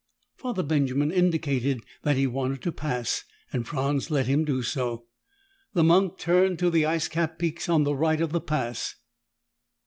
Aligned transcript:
Father 0.35 0.63
Benjamin 0.63 1.11
indicated 1.11 1.83
that 2.01 2.17
he 2.17 2.25
wanted 2.25 2.63
to 2.63 2.71
pass 2.71 3.23
and 3.53 3.67
Franz 3.67 4.09
let 4.09 4.25
him 4.25 4.43
do 4.43 4.63
so. 4.63 5.05
The 5.75 5.83
monk 5.83 6.17
turned 6.17 6.57
to 6.57 6.71
the 6.71 6.87
icecapped 6.87 7.37
peaks 7.37 7.69
on 7.69 7.83
the 7.83 7.93
right 7.95 8.19
of 8.19 8.31
the 8.31 8.41
Pass. 8.41 8.95